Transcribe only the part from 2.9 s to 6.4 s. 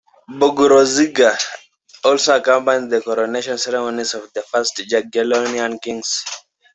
coronation ceremonies of the first Jagiellonian kings.